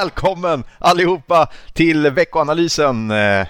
Välkommen 0.00 0.64
allihopa 0.78 1.48
till 1.72 2.10
veckoanalysen. 2.10 3.10
Eh, 3.10 3.46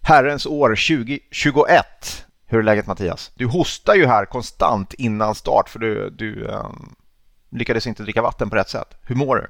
Herrens 0.00 0.46
år 0.46 0.68
2021. 0.68 2.26
Hur 2.46 2.58
är 2.58 2.62
läget 2.62 2.86
Mattias? 2.86 3.30
Du 3.34 3.46
hostar 3.46 3.94
ju 3.94 4.06
här 4.06 4.24
konstant 4.24 4.94
innan 4.94 5.34
start 5.34 5.68
för 5.68 5.78
du, 5.78 6.10
du 6.10 6.44
um, 6.44 6.94
lyckades 7.50 7.86
inte 7.86 8.02
dricka 8.02 8.22
vatten 8.22 8.50
på 8.50 8.56
rätt 8.56 8.68
sätt. 8.68 8.88
Hur 9.02 9.14
mår 9.14 9.36
du? 9.36 9.46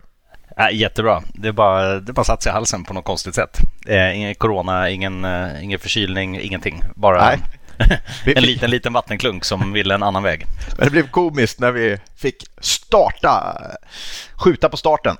Ja, 0.56 0.70
jättebra. 0.70 1.22
Det 1.34 1.52
bara, 1.52 2.00
det 2.00 2.12
bara 2.12 2.24
satt 2.24 2.42
sig 2.42 2.50
i 2.50 2.52
halsen 2.52 2.84
på 2.84 2.94
något 2.94 3.05
konstigt 3.05 3.34
sätt. 3.34 3.58
Eh, 3.86 4.16
ingen 4.16 4.34
corona, 4.34 4.91
ingen, 4.91 5.24
eh, 5.24 5.64
ingen 5.64 5.78
förkylning, 5.78 6.41
ingenting. 6.41 6.83
Bara 6.94 7.24
Nej. 7.24 7.38
en 8.36 8.42
liten, 8.42 8.70
liten 8.70 8.92
vattenklunk 8.92 9.44
som 9.44 9.72
ville 9.72 9.94
en 9.94 10.02
annan 10.02 10.22
väg. 10.22 10.47
Men 10.78 10.84
det 10.84 10.91
blev 10.91 11.10
komiskt 11.10 11.60
när 11.60 11.72
vi 11.72 11.98
fick 12.16 12.44
starta, 12.60 13.60
skjuta 14.34 14.69
på 14.69 14.77
starten 14.77 15.16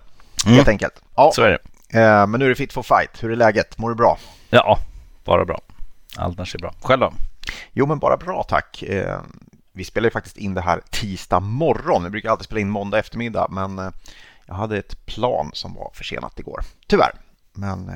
mm. 0.47 0.57
helt 0.57 0.69
enkelt. 0.69 1.03
Ja. 1.15 1.33
Så 1.35 1.43
är 1.43 1.51
det. 1.51 1.59
Eh, 1.99 2.27
men 2.27 2.39
nu 2.39 2.45
är 2.45 2.49
det 2.49 2.55
fit 2.55 2.73
for 2.73 2.83
fight. 2.83 3.23
Hur 3.23 3.33
är 3.33 3.37
läget? 3.37 3.79
Mår 3.79 3.89
du 3.89 3.95
bra? 3.95 4.19
Ja, 4.51 4.79
bara 5.25 5.45
bra. 5.45 5.61
Allt 6.17 6.39
är 6.39 6.59
bra. 6.59 6.75
Själv 6.83 7.01
då? 7.01 7.13
Jo, 7.73 7.87
men 7.87 7.99
bara 7.99 8.17
bra 8.17 8.43
tack. 8.43 8.83
Eh, 8.83 9.21
vi 9.73 9.85
spelar 9.85 10.07
ju 10.07 10.11
faktiskt 10.11 10.37
in 10.37 10.55
det 10.55 10.61
här 10.61 10.81
tisdag 10.91 11.41
morgon. 11.41 12.05
Vi 12.05 12.11
brukar 12.11 12.31
alltid 12.31 12.45
spela 12.45 12.61
in 12.61 12.71
måndag 12.71 12.99
eftermiddag, 12.99 13.47
men 13.51 13.79
eh, 13.79 13.91
jag 14.47 14.55
hade 14.55 14.79
ett 14.79 15.07
plan 15.07 15.51
som 15.53 15.75
var 15.75 15.91
försenat 15.95 16.39
igår. 16.39 16.61
Tyvärr. 16.87 17.13
Men 17.53 17.91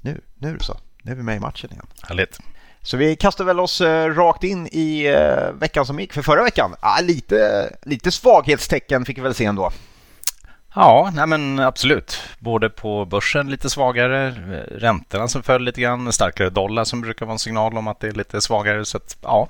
nu, 0.00 0.20
nu 0.34 0.58
så. 0.60 0.76
Nu 1.02 1.12
är 1.12 1.16
vi 1.16 1.22
med 1.22 1.36
i 1.36 1.40
matchen 1.40 1.72
igen. 1.72 1.86
Härligt. 2.02 2.38
Så 2.82 2.96
vi 2.96 3.16
kastar 3.16 3.44
väl 3.44 3.60
oss 3.60 3.80
rakt 3.80 4.44
in 4.44 4.66
i 4.66 5.06
veckan 5.54 5.86
som 5.86 6.00
gick. 6.00 6.12
För 6.12 6.22
förra 6.22 6.42
veckan, 6.42 6.74
ah, 6.80 7.00
lite, 7.00 7.70
lite 7.82 8.10
svaghetstecken 8.10 9.04
fick 9.04 9.18
vi 9.18 9.22
väl 9.22 9.34
se 9.34 9.44
ändå. 9.44 9.72
Ja, 10.76 11.12
nej 11.14 11.26
men 11.26 11.58
absolut. 11.58 12.22
Både 12.38 12.70
på 12.70 13.04
börsen 13.04 13.50
lite 13.50 13.70
svagare, 13.70 14.26
eh, 14.26 14.76
räntorna 14.78 15.28
som 15.28 15.42
föll 15.42 15.64
lite 15.64 15.80
grann, 15.80 16.12
starkare 16.12 16.50
dollar 16.50 16.84
som 16.84 17.00
brukar 17.00 17.26
vara 17.26 17.32
en 17.32 17.38
signal 17.38 17.78
om 17.78 17.88
att 17.88 18.00
det 18.00 18.08
är 18.08 18.12
lite 18.12 18.40
svagare. 18.40 18.84
Så 18.84 18.96
att, 18.96 19.16
ja, 19.22 19.48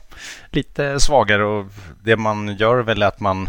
lite 0.51 1.01
svagare 1.01 1.45
och 1.45 1.67
det 2.03 2.17
man 2.17 2.57
gör 2.57 2.83
väl 2.83 3.03
är 3.03 3.07
att 3.07 3.21
man 3.21 3.49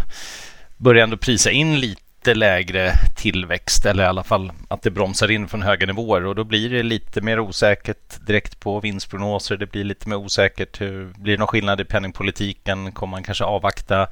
börjar 0.78 1.04
ändå 1.04 1.18
prisa 1.18 1.52
in 1.52 1.80
lite 1.80 2.34
lägre 2.34 2.92
tillväxt 3.16 3.86
eller 3.86 4.04
i 4.04 4.08
alla 4.08 4.24
fall 4.24 4.52
att 4.68 4.82
det 4.82 4.92
bromsar 4.92 5.32
in 5.32 5.48
från 5.48 5.62
höga 5.62 5.86
nivåer 5.86 6.26
och 6.26 6.36
då 6.36 6.44
blir 6.44 6.70
det 6.70 6.84
lite 6.84 7.22
mer 7.22 7.40
osäkert 7.40 8.26
direkt 8.28 8.60
på 8.60 8.80
vinstprognoser. 8.80 9.58
Det 9.58 9.72
blir 9.72 9.84
lite 9.84 10.10
mer 10.10 10.16
osäkert. 10.16 10.82
Hur, 10.82 11.14
blir 11.18 11.34
det 11.34 11.40
någon 11.40 11.48
skillnad 11.48 11.82
i 11.82 11.86
penningpolitiken? 11.86 12.92
Kommer 12.92 13.12
man 13.12 13.24
kanske 13.24 13.44
avvakta 13.44 14.08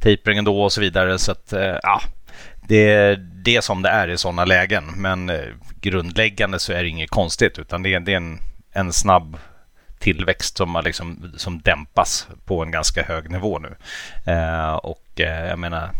taperingen 0.00 0.44
då 0.44 0.62
och 0.62 0.72
så 0.72 0.80
vidare? 0.80 1.18
Så 1.18 1.32
att 1.32 1.52
eh, 1.52 1.76
ja, 1.82 2.00
det 2.70 2.92
är 2.92 3.16
det 3.16 3.62
som 3.62 3.82
det 3.82 3.88
är 3.88 4.08
i 4.08 4.18
sådana 4.18 4.44
lägen. 4.44 4.84
Men 4.96 5.30
eh, 5.30 5.48
grundläggande 5.80 6.58
så 6.58 6.72
är 6.72 6.82
det 6.82 6.88
inget 6.88 7.10
konstigt 7.10 7.58
utan 7.58 7.82
det 7.82 7.94
är, 7.94 8.00
det 8.00 8.12
är 8.12 8.16
en, 8.16 8.38
en 8.72 8.92
snabb 8.92 9.38
tillväxt 9.98 10.56
som, 10.56 10.80
liksom, 10.84 11.32
som 11.36 11.60
dämpas 11.60 12.28
på 12.44 12.62
en 12.62 12.70
ganska 12.70 13.02
hög 13.02 13.30
nivå 13.30 13.58
nu. 13.58 13.76
Eh, 14.32 14.72
och 14.72 15.20
eh, 15.20 15.48
jag 15.48 15.58
menar, 15.58 15.90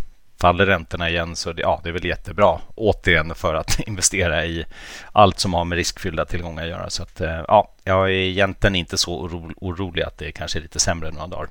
faller 0.40 0.66
räntorna 0.66 1.10
igen 1.10 1.36
så 1.36 1.52
det, 1.52 1.62
ja, 1.62 1.80
det 1.82 1.88
är 1.88 1.92
väl 1.92 2.04
jättebra 2.04 2.60
återigen 2.74 3.34
för 3.34 3.54
att 3.54 3.80
investera 3.86 4.44
i 4.44 4.64
allt 5.12 5.38
som 5.38 5.54
har 5.54 5.64
med 5.64 5.76
riskfyllda 5.76 6.24
tillgångar 6.24 6.62
att 6.62 6.68
göra. 6.68 6.90
Så 6.90 7.02
att, 7.02 7.20
eh, 7.20 7.44
ja, 7.48 7.74
jag 7.84 8.04
är 8.04 8.14
egentligen 8.14 8.76
inte 8.76 8.98
så 8.98 9.20
oro, 9.20 9.52
orolig 9.56 10.02
att 10.02 10.18
det 10.18 10.32
kanske 10.32 10.58
är 10.58 10.62
lite 10.62 10.80
sämre 10.80 11.10
några 11.10 11.26
dagar. 11.26 11.48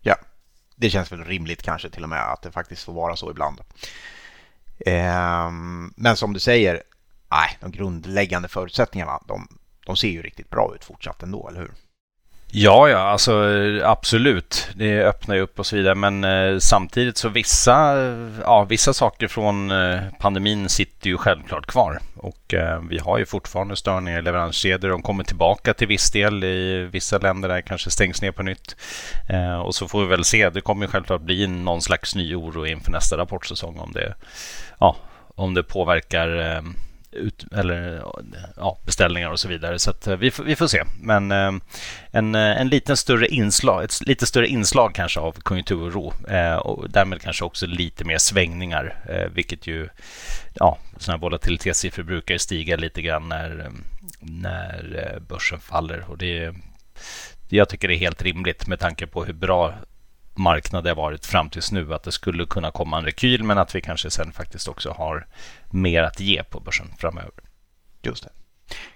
Ja, 0.00 0.16
det 0.76 0.90
känns 0.90 1.12
väl 1.12 1.24
rimligt 1.24 1.62
kanske 1.62 1.90
till 1.90 2.02
och 2.02 2.08
med 2.08 2.32
att 2.32 2.42
det 2.42 2.50
faktiskt 2.50 2.84
får 2.84 2.92
vara 2.92 3.16
så 3.16 3.30
ibland. 3.30 3.60
Ehm, 4.86 5.92
men 5.96 6.16
som 6.16 6.32
du 6.32 6.40
säger, 6.40 6.82
nej, 7.30 7.58
de 7.60 7.70
grundläggande 7.70 8.48
förutsättningarna, 8.48 9.22
de, 9.28 9.48
de 9.86 9.96
ser 9.96 10.08
ju 10.08 10.22
riktigt 10.22 10.50
bra 10.50 10.72
ut 10.74 10.84
fortsatt 10.84 11.22
ändå, 11.22 11.48
eller 11.48 11.60
hur? 11.60 11.72
Ja, 12.54 12.88
ja, 12.88 12.98
alltså 12.98 13.50
eh, 13.50 13.90
absolut. 13.90 14.68
Det 14.74 15.04
öppnar 15.04 15.34
ju 15.34 15.40
upp 15.40 15.58
och 15.58 15.66
så 15.66 15.76
vidare. 15.76 15.94
Men 15.94 16.24
eh, 16.24 16.58
samtidigt 16.58 17.16
så 17.16 17.28
vissa, 17.28 17.96
ja, 18.42 18.64
vissa 18.64 18.92
saker 18.92 19.28
från 19.28 19.70
eh, 19.70 20.00
pandemin 20.20 20.68
sitter 20.68 21.10
ju 21.10 21.16
självklart 21.16 21.66
kvar. 21.66 21.98
Och 22.16 22.54
eh, 22.54 22.80
vi 22.90 22.98
har 22.98 23.18
ju 23.18 23.26
fortfarande 23.26 23.76
störningar 23.76 24.18
i 24.18 24.22
leveranskedjor. 24.22 24.90
De 24.90 25.02
kommer 25.02 25.24
tillbaka 25.24 25.74
till 25.74 25.88
viss 25.88 26.10
del 26.10 26.44
i 26.44 26.88
vissa 26.92 27.18
länder 27.18 27.48
där 27.48 27.56
det 27.56 27.62
kanske 27.62 27.90
stängs 27.90 28.22
ner 28.22 28.32
på 28.32 28.42
nytt. 28.42 28.76
Eh, 29.28 29.60
och 29.60 29.74
så 29.74 29.88
får 29.88 30.00
vi 30.00 30.06
väl 30.06 30.24
se. 30.24 30.50
Det 30.50 30.60
kommer 30.60 30.86
ju 30.86 30.92
självklart 30.92 31.22
bli 31.22 31.46
någon 31.46 31.82
slags 31.82 32.14
ny 32.14 32.34
oro 32.34 32.66
inför 32.66 32.92
nästa 32.92 33.16
rapportsäsong 33.16 33.78
om 33.78 33.92
det, 33.92 34.14
ja, 34.80 34.96
om 35.34 35.54
det 35.54 35.62
påverkar 35.62 36.56
eh, 36.56 36.62
ut, 37.12 37.44
eller, 37.52 38.04
ja, 38.56 38.78
beställningar 38.84 39.30
och 39.30 39.40
så 39.40 39.48
vidare. 39.48 39.78
Så 39.78 39.90
att, 39.90 40.06
eh, 40.06 40.16
vi, 40.16 40.32
vi 40.44 40.56
får 40.56 40.66
se. 40.66 40.82
Men 41.00 41.32
eh, 41.32 41.52
en, 42.10 42.34
eh, 42.34 42.60
en 42.60 42.68
liten 42.68 42.96
större 42.96 43.26
inslag, 43.26 43.84
ett 43.84 44.06
lite 44.06 44.26
större 44.26 44.48
inslag 44.48 44.94
kanske 44.94 45.20
av 45.20 45.32
konjunkturoro 45.32 46.12
och 46.62 46.90
därmed 46.90 47.20
kanske 47.20 47.44
också 47.44 47.66
lite 47.66 48.04
mer 48.04 48.18
svängningar, 48.18 48.96
vilket 49.34 49.66
ju 49.66 49.88
ja, 50.54 50.78
sådana 50.96 51.16
här 51.16 51.20
volatilitetssiffror 51.20 52.02
brukar 52.02 52.38
stiga 52.38 52.76
lite 52.76 53.02
grann 53.02 53.28
när, 53.28 53.70
när 54.20 55.18
börsen 55.28 55.60
faller. 55.60 56.04
Och 56.08 56.18
det, 56.18 56.54
jag 57.48 57.68
tycker 57.68 57.88
det 57.88 57.94
är 57.94 57.98
helt 57.98 58.22
rimligt 58.22 58.66
med 58.66 58.80
tanke 58.80 59.06
på 59.06 59.24
hur 59.24 59.32
bra 59.32 59.74
marknad 60.34 60.84
det 60.84 60.90
har 60.90 60.96
varit 60.96 61.26
fram 61.26 61.50
tills 61.50 61.72
nu. 61.72 61.94
Att 61.94 62.02
det 62.02 62.12
skulle 62.12 62.46
kunna 62.46 62.70
komma 62.70 62.98
en 62.98 63.04
rekyl 63.04 63.44
men 63.44 63.58
att 63.58 63.74
vi 63.74 63.80
kanske 63.80 64.10
sen 64.10 64.32
faktiskt 64.32 64.68
också 64.68 64.90
har 64.90 65.26
mer 65.70 66.02
att 66.02 66.20
ge 66.20 66.42
på 66.42 66.60
börsen 66.60 66.86
framöver. 66.98 67.32
Just 68.02 68.24
det. 68.24 68.30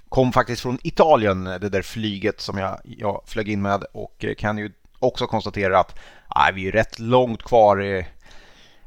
Kom 0.09 0.33
faktiskt 0.33 0.63
från 0.63 0.79
Italien, 0.83 1.45
det 1.45 1.69
där 1.69 1.83
flyget 1.83 2.41
som 2.41 2.59
jag, 2.59 2.81
jag 2.85 3.23
flög 3.27 3.49
in 3.49 3.63
med 3.63 3.85
och 3.93 4.25
kan 4.39 4.59
ju 4.59 4.73
också 4.99 5.27
konstatera 5.27 5.79
att 5.79 5.99
nej, 6.35 6.53
vi 6.55 6.69
är 6.69 6.73
rätt 6.73 6.99
långt 6.99 7.43
kvar. 7.43 8.05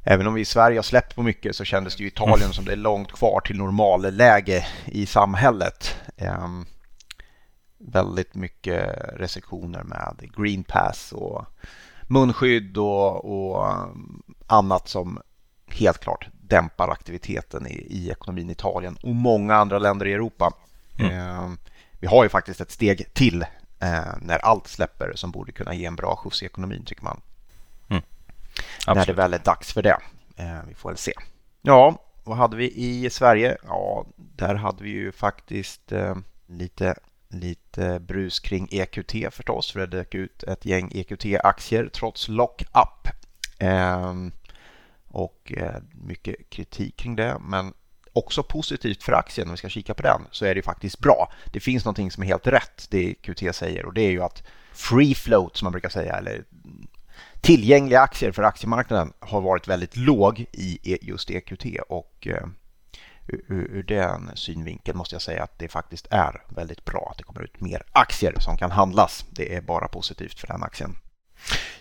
Även 0.04 0.28
om 0.28 0.34
vi 0.34 0.42
i 0.42 0.46
Sverige 0.46 0.78
har 0.78 0.84
släppt 0.84 1.16
på 1.16 1.24
mycket 1.24 1.56
så 1.56 1.64
kändes 1.64 1.96
det 1.96 2.04
i 2.04 2.08
Italien 2.08 2.42
mm. 2.42 2.54
som 2.54 2.66
det 2.66 2.72
är 2.72 2.76
långt 2.76 3.12
kvar 3.12 3.42
till 3.42 3.58
normalläge 3.58 4.68
i 4.86 5.06
samhället. 5.06 5.96
Um, 6.18 6.66
väldigt 7.78 8.36
mycket 8.36 8.86
restriktioner 9.14 9.84
med 9.84 10.32
green 10.38 10.64
pass 10.64 11.12
och 11.12 11.46
munskydd 12.10 12.78
och, 12.78 13.26
och 13.26 13.68
annat 14.48 14.88
som 14.88 15.22
helt 15.68 16.00
klart 16.00 16.30
dämpar 16.32 16.88
aktiviteten 16.90 17.68
i, 17.68 17.88
i 17.90 18.10
ekonomin 18.10 18.50
i 18.50 18.52
Italien 18.52 18.98
och 19.04 19.16
många 19.16 19.56
andra 19.56 19.80
länder 19.80 20.06
i 20.06 20.14
Europa. 20.14 20.54
Mm. 21.00 21.12
Eh, 21.12 21.50
vi 22.00 22.08
har 22.08 22.24
ju 22.24 22.30
faktiskt 22.30 22.62
ett 22.62 22.72
steg 22.72 23.14
till 23.14 23.42
eh, 23.80 24.14
när 24.22 24.38
allt 24.46 24.68
släpper 24.68 25.12
som 25.16 25.32
borde 25.32 25.52
kunna 25.52 25.74
ge 25.74 25.86
en 25.86 25.96
bra 25.96 26.16
skjuts 26.16 26.44
i 26.44 26.46
ekonomin 26.46 26.86
tycker 26.86 27.04
man. 27.04 27.22
Mm. 27.90 28.04
När 28.88 29.06
det 29.06 29.14
väl 29.14 29.34
är 29.34 29.40
dags 29.40 29.74
för 29.74 29.82
det. 29.82 29.98
Eh, 30.36 30.60
vi 30.68 30.74
får 30.74 30.90
väl 30.90 30.98
se. 30.98 31.14
Ja, 31.62 31.96
vad 32.24 32.38
hade 32.38 32.58
vi 32.58 32.74
i 32.76 33.10
Sverige? 33.10 33.58
Ja, 33.68 34.06
där 34.16 34.56
hade 34.56 34.84
vi 34.84 34.90
ju 34.90 35.12
faktiskt 35.12 35.92
eh, 35.92 36.16
lite 36.48 36.96
lite 37.30 38.00
brus 38.00 38.40
kring 38.40 38.68
EQT 38.72 39.34
förstås, 39.34 39.72
för 39.72 39.80
det 39.80 39.86
dök 39.86 40.16
ut 40.16 40.44
ett 40.44 40.66
gäng 40.66 40.92
EQT-aktier 40.92 41.90
trots 41.94 42.28
lock-up. 42.28 43.08
Ehm, 43.60 44.32
och 45.08 45.54
eh, 45.58 45.76
mycket 45.92 46.50
kritik 46.50 46.98
kring 46.98 47.16
det, 47.16 47.38
men 47.42 47.74
också 48.14 48.44
positivt 48.44 49.04
för 49.04 49.14
aktien 49.14 49.48
om 49.48 49.52
vi 49.52 49.58
ska 49.58 49.70
kika 49.70 49.94
på 49.94 50.04
den 50.04 50.22
så 50.32 50.46
är 50.46 50.56
det 50.56 50.62
faktiskt 50.62 51.00
bra. 51.00 51.32
Det 51.54 51.60
finns 51.60 51.86
någonting 51.86 52.12
som 52.12 52.24
är 52.24 52.28
helt 52.28 52.48
rätt 52.48 52.88
det 52.90 53.14
QT 53.14 53.56
säger 53.56 53.86
och 53.86 53.94
det 53.94 54.02
är 54.02 54.12
ju 54.12 54.24
att 54.24 54.44
free 54.74 55.16
float 55.16 55.58
som 55.58 55.66
man 55.66 55.72
brukar 55.72 55.90
säga 55.90 56.14
eller 56.14 56.44
tillgängliga 57.42 58.02
aktier 58.02 58.32
för 58.32 58.44
aktiemarknaden 58.44 59.14
har 59.20 59.42
varit 59.42 59.68
väldigt 59.68 59.96
låg 59.96 60.46
i 60.52 60.80
e, 60.94 60.98
just 61.02 61.30
EQT 61.30 61.66
och 61.90 62.28
eh, 62.28 62.48
ur, 63.30 63.68
ur 63.72 63.84
den 63.84 64.32
synvinkeln 64.36 64.98
måste 64.98 65.16
jag 65.16 65.22
säga 65.22 65.44
att 65.44 65.60
det 65.60 65.68
faktiskt 65.68 66.08
är 66.12 66.42
väldigt 66.48 66.86
bra 66.86 67.08
att 67.12 67.18
det 67.18 67.24
kommer 67.24 67.44
ut 67.44 67.62
mer 67.62 67.84
aktier 67.92 68.40
som 68.40 68.58
kan 68.58 68.72
handlas. 68.72 69.26
Det 69.30 69.56
är 69.56 69.62
bara 69.62 69.88
positivt 69.88 70.40
för 70.40 70.48
den 70.48 70.64
aktien. 70.64 70.96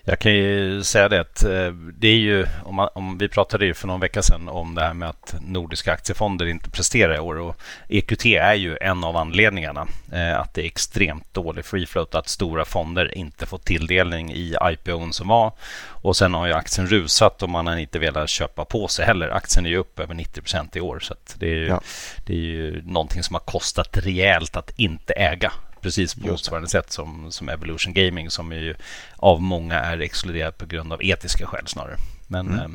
Jag 0.09 0.19
kan 0.19 0.33
ju 0.33 0.83
säga 0.83 1.09
det 1.09 1.21
att 1.21 1.45
eh, 1.45 1.73
det 1.99 2.09
är 2.09 2.17
ju, 2.17 2.47
om, 2.65 2.75
man, 2.75 2.89
om, 2.95 3.19
vi 3.19 3.29
pratade 3.29 3.67
ju 3.67 3.75
för 3.75 3.87
någon 3.87 4.01
vecka 4.01 4.23
sedan 4.23 4.49
om 4.49 4.75
det 4.75 4.83
här 4.83 4.95
med 4.95 5.09
att 5.09 5.35
nordiska 5.41 5.93
aktiefonder 5.93 6.47
inte 6.47 6.71
presterar 6.71 7.17
i 7.17 7.19
år 7.19 7.39
och 7.39 7.57
EQT 7.89 8.27
är 8.27 8.55
ju 8.55 8.77
en 8.81 9.05
av 9.05 9.17
anledningarna. 9.17 9.87
Eh, 10.13 10.41
att 10.41 10.55
det 10.55 10.63
är 10.63 10.67
extremt 10.67 11.35
dålig 11.35 11.65
free 11.65 11.87
float, 11.87 12.15
att 12.15 12.29
stora 12.29 12.65
fonder 12.65 13.19
inte 13.19 13.47
fått 13.47 13.65
tilldelning 13.65 14.33
i 14.33 14.57
IPOn 14.63 15.13
som 15.13 15.29
var. 15.29 15.53
Och 15.87 16.17
sen 16.17 16.35
har 16.35 16.47
ju 16.47 16.53
aktien 16.53 16.87
rusat 16.87 17.43
och 17.43 17.51
man 17.51 17.67
har 17.67 17.77
inte 17.77 17.99
velat 17.99 18.31
köpa 18.31 18.65
på 18.65 18.89
sig 18.89 19.07
heller. 19.07 19.29
Aktien 19.29 19.67
är 19.67 19.71
ju 19.71 19.77
upp 19.77 20.01
över 20.01 20.15
90 20.15 20.41
procent 20.41 20.77
i 20.77 20.81
år 20.81 20.99
så 21.01 21.15
det 21.39 21.47
är, 21.47 21.55
ju, 21.55 21.67
ja. 21.67 21.81
det 22.27 22.33
är 22.33 22.37
ju 22.37 22.83
någonting 22.85 23.23
som 23.23 23.35
har 23.35 23.41
kostat 23.41 23.97
rejält 23.97 24.57
att 24.57 24.71
inte 24.79 25.13
äga 25.13 25.53
precis 25.83 26.15
på 26.15 26.27
motsvarande 26.27 26.69
sätt 26.69 26.93
som, 26.93 27.33
som 27.33 27.49
Evolution 27.49 27.95
Gaming 27.95 28.31
som 28.31 28.53
ju 28.53 28.75
av 29.17 29.43
många 29.43 29.75
är 29.75 30.01
exkluderat 30.01 30.59
på 30.59 30.67
grund 30.67 30.93
av 30.93 31.05
etiska 31.05 31.47
skäl 31.47 31.67
snarare. 31.67 31.97
Men 32.27 32.47
mm. 32.47 32.59
eh, 32.59 32.69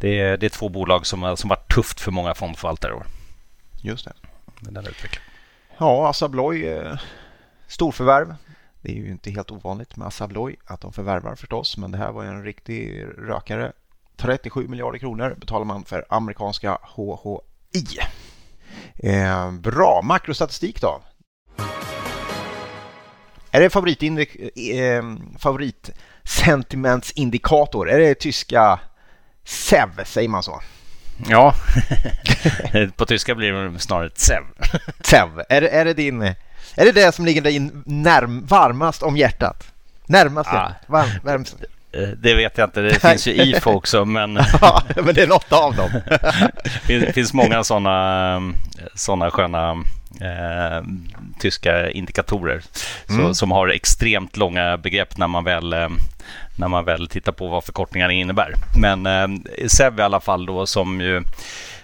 det, 0.00 0.20
är, 0.20 0.36
det 0.36 0.46
är 0.46 0.50
två 0.50 0.68
bolag 0.68 1.06
som, 1.06 1.36
som 1.36 1.48
varit 1.48 1.74
tufft 1.74 2.00
för 2.00 2.10
många 2.10 2.34
fondförvaltare 2.34 2.90
i 2.90 2.94
år. 2.94 3.06
Just 3.82 4.04
det. 4.04 4.12
Den 4.60 4.86
utvecklingen. 4.86 5.28
Ja, 5.78 6.08
Assa 6.08 6.24
Abloy, 6.24 6.66
eh, 6.66 6.98
storförvärv. 7.66 8.34
Det 8.80 8.92
är 8.92 8.96
ju 8.96 9.10
inte 9.10 9.30
helt 9.30 9.50
ovanligt 9.50 9.96
med 9.96 10.06
Assa 10.06 10.24
Abloy 10.24 10.56
att 10.64 10.80
de 10.80 10.92
förvärvar 10.92 11.34
förstås, 11.34 11.76
men 11.76 11.90
det 11.90 11.98
här 11.98 12.12
var 12.12 12.24
en 12.24 12.44
riktig 12.44 13.04
rökare. 13.18 13.72
37 14.16 14.68
miljarder 14.68 14.98
kronor 14.98 15.36
betalar 15.40 15.64
man 15.64 15.84
för 15.84 16.04
amerikanska 16.08 16.78
HHI. 16.82 17.98
Eh, 18.94 19.52
bra, 19.52 20.00
makrostatistik 20.04 20.80
då. 20.80 21.00
Är 23.50 23.60
det 23.60 23.70
eh, 24.78 25.02
favoritsentimentsindikator? 25.38 27.90
Är 27.90 27.98
det 27.98 28.14
tyska 28.14 28.78
SEV, 29.44 29.88
säger 30.04 30.28
man 30.28 30.42
så? 30.42 30.60
Ja, 31.28 31.54
på 32.96 33.06
tyska 33.06 33.34
blir 33.34 33.52
det 33.52 33.78
snarare 33.78 34.10
SEV. 34.14 34.42
SEV, 35.04 35.28
är, 35.48 35.62
är, 35.62 35.84
det 35.84 35.94
din, 35.94 36.22
är 36.22 36.34
det 36.84 36.92
det 36.92 37.14
som 37.14 37.24
ligger 37.24 37.42
dig 37.42 37.70
närm, 37.86 38.46
varmast 38.46 39.02
om 39.02 39.16
hjärtat? 39.16 39.72
Närmast 40.06 40.50
Ah. 40.52 40.72
Varm, 40.86 41.08
varmst. 41.22 41.56
Eh, 41.92 42.08
Det 42.08 42.34
vet 42.34 42.58
jag 42.58 42.66
inte. 42.66 42.80
Det 42.80 43.00
finns 43.00 43.26
ju 43.26 43.32
IFO 43.42 43.70
också, 43.70 44.04
men 44.04 44.38
Ja, 44.60 44.82
men 44.96 45.14
det 45.14 45.22
är 45.22 45.26
något 45.26 45.52
av 45.52 45.74
dem. 45.76 45.90
det 46.86 47.12
finns 47.14 47.32
många 47.32 47.64
sådana 47.64 48.40
såna 48.94 49.30
sköna 49.30 49.76
eh, 50.20 50.82
tyska 51.40 51.90
indikatorer 51.90 52.62
så, 53.06 53.12
Mm. 53.12 53.34
som 53.34 53.50
har 53.50 53.68
extremt 53.68 54.36
långa 54.36 54.76
begrepp 54.76 55.18
när 55.18 55.26
man 55.28 55.44
väl 55.44 55.72
eh, 55.72 55.88
när 56.58 56.68
man 56.68 56.84
väl 56.84 57.08
tittar 57.08 57.32
på 57.32 57.46
vad 57.48 57.64
förkortningarna 57.64 58.12
innebär. 58.12 58.52
Men 58.80 59.06
eh, 59.06 59.28
SEV 59.68 59.98
i 59.98 60.02
alla 60.02 60.20
fall 60.20 60.46
då 60.46 60.66
som 60.66 61.00
ju 61.00 61.22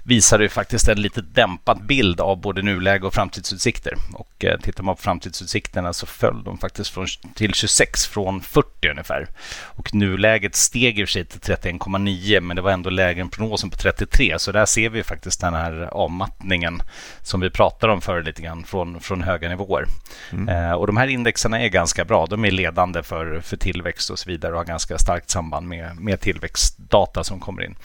visar 0.07 0.41
ju 0.41 0.49
faktiskt 0.49 0.89
en 0.89 1.03
lite 1.03 1.21
dämpad 1.21 1.87
bild 1.87 2.21
av 2.21 2.41
både 2.41 2.63
nuläge 2.63 3.07
och 3.07 3.15
framtidsutsikter. 3.15 3.95
Och 4.13 4.45
eh, 4.45 4.61
tittar 4.61 4.85
man 4.85 4.97
på 4.97 5.03
framtidsutsikterna 5.03 5.93
så 5.93 6.07
föll 6.07 6.45
de 6.45 6.59
faktiskt 6.59 6.91
från, 6.91 7.07
till 7.35 7.55
26 7.55 8.07
från 8.07 8.41
40 8.41 8.89
ungefär. 8.91 9.29
Och 9.63 9.95
nuläget 9.95 10.55
steg 10.55 10.99
i 10.99 11.05
och 11.05 11.09
för 11.09 11.13
sig 11.13 11.25
till 11.25 11.41
31,9 11.41 12.41
men 12.41 12.57
det 12.57 12.63
var 12.63 12.71
ändå 12.71 12.91
lägre 12.91 13.21
än 13.21 13.29
prognosen 13.29 13.71
på 13.71 13.77
33. 13.77 14.39
Så 14.39 14.53
där 14.53 14.67
ser 14.67 14.89
vi 14.89 15.03
faktiskt 15.03 15.41
den 15.41 15.55
här 15.55 15.89
avmattningen 15.93 16.83
som 17.23 17.41
vi 17.41 17.51
pratade 17.51 17.93
om 17.93 18.01
förr 18.01 18.23
lite 18.23 18.43
grann 18.43 18.65
från, 18.65 19.01
från 19.01 19.23
höga 19.23 19.49
nivåer. 19.49 19.87
Eh, 20.49 20.73
och 20.73 20.87
de 20.87 20.97
här 20.97 21.07
indexerna 21.07 21.61
är 21.61 21.69
ganska 21.69 22.05
bra. 22.05 22.27
De 22.27 22.45
är 22.45 22.51
ledande 22.51 23.03
för, 23.03 23.41
för 23.41 23.57
tillväxt 23.57 24.11
och 24.11 24.19
så 24.19 24.31
vidare 24.31 24.53
och 24.53 24.59
har 24.59 24.65
ganska 24.65 24.99
starkt 24.99 25.31
samband 25.31 25.69
med, 25.69 25.97
med 26.01 26.21
tillväxtdata 26.21 27.25
som 27.25 27.41
kommer 27.41 27.63
in. 27.63 27.77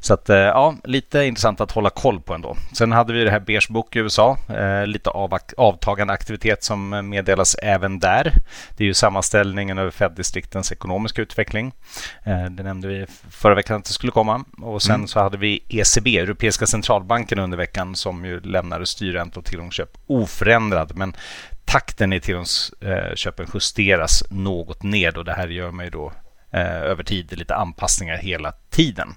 Så 0.00 0.14
att, 0.14 0.28
eh, 0.28 0.36
ja, 0.36 0.74
lite 0.84 1.24
intressant 1.24 1.60
att 1.60 1.67
hålla 1.72 1.90
koll 1.90 2.20
på 2.20 2.34
ändå. 2.34 2.56
Sen 2.72 2.92
hade 2.92 3.12
vi 3.12 3.24
det 3.24 3.30
här 3.30 3.40
Beige 3.40 3.66
Book 3.70 3.96
i 3.96 3.98
USA. 3.98 4.38
Eh, 4.48 4.86
lite 4.86 5.10
av, 5.10 5.38
avtagande 5.56 6.12
aktivitet 6.12 6.64
som 6.64 7.08
meddelas 7.08 7.54
även 7.54 7.98
där. 7.98 8.32
Det 8.76 8.84
är 8.84 8.86
ju 8.86 8.94
sammanställningen 8.94 9.78
över 9.78 9.90
Fed-distriktens 9.90 10.72
ekonomiska 10.72 11.22
utveckling. 11.22 11.72
Eh, 12.24 12.44
det 12.44 12.62
nämnde 12.62 12.88
vi 12.88 13.06
förra 13.30 13.54
veckan 13.54 13.76
att 13.76 13.84
det 13.84 13.92
skulle 13.92 14.12
komma. 14.12 14.44
Och 14.62 14.82
sen 14.82 14.94
Mm. 14.94 15.08
så 15.08 15.20
hade 15.20 15.38
vi 15.38 15.64
ECB, 15.68 16.18
Europeiska 16.18 16.66
centralbanken 16.66 17.38
under 17.38 17.56
veckan 17.58 17.96
som 17.96 18.24
ju 18.24 18.40
lämnade 18.40 18.86
styrränta 18.86 19.40
och 19.40 19.46
tillgångsköp 19.46 19.90
oförändrad. 20.06 20.92
Men 20.94 21.16
takten 21.64 22.12
i 22.12 22.20
tillgångsköpen 22.20 23.46
justeras 23.54 24.24
något 24.30 24.82
ned 24.82 25.16
och 25.16 25.24
det 25.24 25.32
här 25.32 25.48
gör 25.48 25.70
man 25.70 25.84
ju 25.84 25.90
då 25.90 26.12
eh, 26.52 26.76
över 26.82 27.02
tid 27.02 27.38
lite 27.38 27.54
anpassningar 27.54 28.16
hela 28.16 28.52
tiden. 28.70 29.08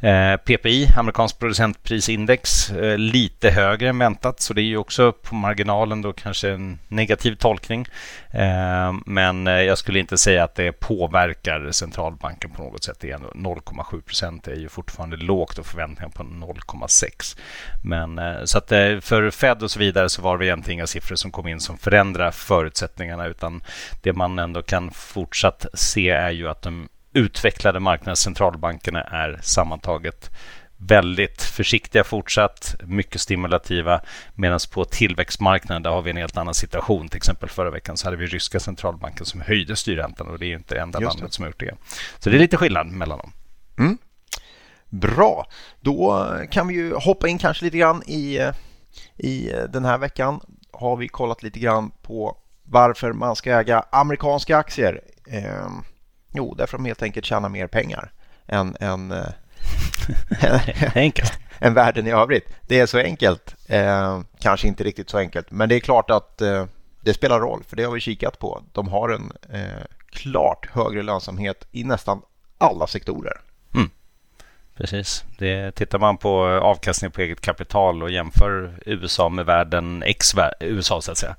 Eh, 0.00 0.36
PPI, 0.36 0.88
amerikansk 0.96 1.38
producentprisindex, 1.38 2.70
eh, 2.70 2.98
lite 2.98 3.50
högre 3.50 3.88
än 3.88 3.98
väntat 3.98 4.40
så 4.40 4.54
det 4.54 4.60
är 4.60 4.64
ju 4.64 4.76
också 4.76 5.12
på 5.12 5.34
marginalen 5.34 6.02
då 6.02 6.12
kanske 6.12 6.50
en 6.50 6.78
negativ 6.88 7.34
tolkning. 7.34 7.86
Eh, 8.30 8.92
men 9.06 9.46
jag 9.46 9.78
skulle 9.78 9.98
inte 9.98 10.18
säga 10.18 10.44
att 10.44 10.54
det 10.54 10.72
påverkar 10.72 11.70
centralbanken 11.70 12.50
på 12.50 12.62
något 12.62 12.84
sätt. 12.84 13.04
0,7 13.34 14.00
procent 14.00 14.48
är 14.48 14.54
ju 14.54 14.68
fortfarande 14.68 15.16
lågt 15.16 15.58
och 15.58 15.66
förväntningar 15.66 16.10
på 16.10 16.22
0,6. 16.22 17.36
Men 17.84 18.20
så 18.44 18.58
att 18.58 18.68
för 19.04 19.30
Fed 19.30 19.62
och 19.62 19.70
så 19.70 19.78
vidare 19.78 20.08
så 20.08 20.22
var 20.22 20.38
det 20.38 20.46
egentligen 20.46 20.78
inga 20.78 20.86
siffror 20.86 21.16
som 21.16 21.30
kom 21.30 21.48
in 21.48 21.60
som 21.60 21.78
förändrar 21.78 22.30
förutsättningarna 22.30 23.26
utan 23.26 23.62
det 24.02 24.12
man 24.12 24.38
ändå 24.38 24.62
kan 24.62 24.90
fortsatt 24.90 25.66
se 25.74 26.10
är 26.10 26.30
ju 26.30 26.48
att 26.48 26.62
de 26.62 26.88
utvecklade 27.14 27.80
marknadscentralbankerna 27.80 29.02
är 29.02 29.38
sammantaget 29.42 30.30
väldigt 30.76 31.42
försiktiga 31.42 32.04
fortsatt, 32.04 32.74
mycket 32.82 33.20
stimulativa. 33.20 34.00
Medan 34.34 34.58
på 34.72 34.84
tillväxtmarknaden 34.84 35.82
där 35.82 35.90
har 35.90 36.02
vi 36.02 36.10
en 36.10 36.16
helt 36.16 36.36
annan 36.36 36.54
situation. 36.54 37.08
Till 37.08 37.16
exempel 37.16 37.48
förra 37.48 37.70
veckan 37.70 37.96
så 37.96 38.06
hade 38.06 38.16
vi 38.16 38.26
ryska 38.26 38.60
centralbanken 38.60 39.26
som 39.26 39.40
höjde 39.40 39.76
styrräntan 39.76 40.28
och 40.28 40.38
det 40.38 40.46
är 40.46 40.48
ju 40.48 40.56
inte 40.56 40.78
enda 40.78 40.98
det. 40.98 41.04
landet 41.04 41.32
som 41.32 41.42
har 41.42 41.48
gjort 41.48 41.60
det. 41.60 41.74
Så 42.18 42.30
det 42.30 42.36
är 42.36 42.40
lite 42.40 42.56
skillnad 42.56 42.86
mellan 42.86 43.18
dem. 43.18 43.32
Bra, 44.88 45.46
då 45.80 46.30
kan 46.50 46.68
vi 46.68 46.74
ju 46.74 46.94
hoppa 46.94 47.28
in 47.28 47.38
kanske 47.38 47.64
lite 47.64 47.78
grann 47.78 48.02
i, 48.02 48.50
i 49.16 49.52
den 49.68 49.84
här 49.84 49.98
veckan. 49.98 50.40
Har 50.72 50.96
vi 50.96 51.08
kollat 51.08 51.42
lite 51.42 51.58
grann 51.58 51.90
på 52.02 52.36
varför 52.62 53.12
man 53.12 53.36
ska 53.36 53.52
äga 53.52 53.84
amerikanska 53.92 54.56
aktier. 54.56 55.00
Eh, 55.28 55.68
jo, 56.34 56.54
därför 56.54 56.78
de 56.78 56.84
helt 56.84 57.02
enkelt 57.02 57.26
tjänar 57.26 57.48
mer 57.48 57.66
pengar 57.66 58.12
än, 58.46 58.76
än, 58.80 59.12
eh, 60.40 60.96
Enkelt. 60.96 61.32
än 61.58 61.74
världen 61.74 62.06
i 62.06 62.10
övrigt. 62.10 62.48
Det 62.62 62.80
är 62.80 62.86
så 62.86 62.98
enkelt. 62.98 63.54
Eh, 63.66 64.20
kanske 64.38 64.68
inte 64.68 64.84
riktigt 64.84 65.10
så 65.10 65.18
enkelt, 65.18 65.50
men 65.50 65.68
det 65.68 65.74
är 65.74 65.80
klart 65.80 66.10
att 66.10 66.40
eh, 66.40 66.66
det 67.00 67.14
spelar 67.14 67.40
roll, 67.40 67.64
för 67.68 67.76
det 67.76 67.84
har 67.84 67.92
vi 67.92 68.00
kikat 68.00 68.38
på. 68.38 68.62
De 68.72 68.88
har 68.88 69.08
en 69.08 69.32
eh, 69.50 69.84
klart 70.10 70.68
högre 70.72 71.02
lönsamhet 71.02 71.66
i 71.72 71.84
nästan 71.84 72.22
alla 72.58 72.86
sektorer. 72.86 73.40
Precis. 74.76 75.24
Det, 75.38 75.72
tittar 75.72 75.98
man 75.98 76.16
på 76.16 76.48
eh, 76.48 76.58
avkastning 76.58 77.10
på 77.10 77.20
eget 77.20 77.40
kapital 77.40 78.02
och 78.02 78.10
jämför 78.10 78.72
USA 78.86 79.28
med 79.28 79.46
världen 79.46 80.02
ex 80.02 80.34
USA 80.60 81.02
så 81.02 81.12
att 81.12 81.18
säga. 81.18 81.36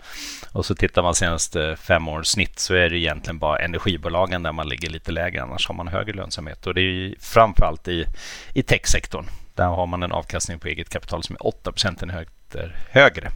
Och 0.52 0.66
så 0.66 0.76
tittar 0.76 1.04
man 1.04 1.16
senaste 1.16 1.64
eh, 1.64 1.76
fem 1.76 2.08
års 2.08 2.28
snitt 2.28 2.60
så 2.60 2.74
är 2.74 2.90
det 2.90 2.98
egentligen 2.98 3.40
bara 3.40 3.60
energibolagen 3.60 4.44
där 4.44 4.52
man 4.52 4.70
ligger 4.70 4.90
lite 4.90 5.12
lägre. 5.12 5.44
Annars 5.44 5.68
har 5.68 5.76
man 5.76 5.88
högre 5.88 6.14
lönsamhet. 6.14 6.68
Och 6.68 6.74
det 6.74 6.82
är 6.82 6.84
ju 6.84 7.16
framförallt 7.20 7.88
i, 7.88 8.06
i 8.54 8.64
techsektorn. 8.64 9.26
Där 9.56 9.68
har 9.68 9.88
man 9.88 10.04
en 10.04 10.12
avkastning 10.12 10.60
på 10.60 10.68
eget 10.68 10.90
kapital 10.90 11.24
som 11.24 11.36
är 11.36 11.48
8 11.48 11.72
procentenheter 11.72 12.76
högre 12.90 13.32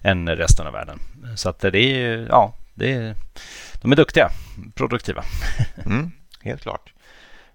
än 0.00 0.36
resten 0.36 0.66
av 0.66 0.72
världen. 0.72 0.98
Så 1.36 1.48
att 1.48 1.58
det 1.58 1.78
är 1.78 2.26
ja, 2.28 2.54
det 2.74 2.92
är, 2.92 3.14
de 3.82 3.92
är 3.92 3.96
duktiga, 3.96 4.28
produktiva. 4.74 5.24
Mm, 5.86 6.12
helt 6.42 6.62
klart. 6.62 6.92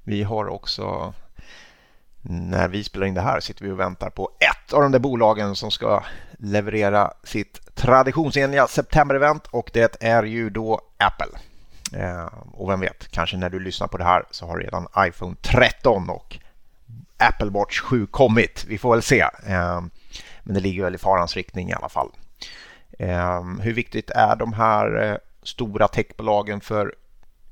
Vi 0.03 0.23
har 0.23 0.47
också, 0.47 1.13
när 2.21 2.67
vi 2.67 2.83
spelar 2.83 3.07
in 3.07 3.13
det 3.13 3.21
här, 3.21 3.39
sitter 3.39 3.65
vi 3.65 3.71
och 3.71 3.79
väntar 3.79 4.09
på 4.09 4.29
ett 4.39 4.73
av 4.73 4.81
de 4.81 4.91
där 4.91 4.99
bolagen 4.99 5.55
som 5.55 5.71
ska 5.71 6.03
leverera 6.37 7.13
sitt 7.23 7.75
traditionsenliga 7.75 8.65
september-event 8.65 9.47
och 9.51 9.69
det 9.73 9.97
är 9.99 10.23
ju 10.23 10.49
då 10.49 10.81
Apple. 10.97 11.39
Eh, 11.93 12.25
och 12.51 12.69
vem 12.69 12.79
vet, 12.79 13.11
kanske 13.11 13.37
när 13.37 13.49
du 13.49 13.59
lyssnar 13.59 13.87
på 13.87 13.97
det 13.97 14.03
här 14.03 14.23
så 14.31 14.45
har 14.45 14.57
redan 14.57 14.87
iPhone 14.97 15.35
13 15.41 16.09
och 16.09 16.39
Apple 17.17 17.49
Watch 17.49 17.79
7 17.79 18.05
kommit. 18.05 18.65
Vi 18.67 18.77
får 18.77 18.91
väl 18.91 19.01
se. 19.01 19.21
Eh, 19.21 19.81
men 20.43 20.53
det 20.53 20.59
ligger 20.59 20.83
väl 20.83 20.95
i 20.95 20.97
farans 20.97 21.35
riktning 21.35 21.69
i 21.69 21.73
alla 21.73 21.89
fall. 21.89 22.09
Eh, 22.99 23.43
hur 23.61 23.73
viktigt 23.73 24.09
är 24.09 24.35
de 24.35 24.53
här 24.53 25.19
stora 25.43 25.87
techbolagen 25.87 26.61
för 26.61 26.95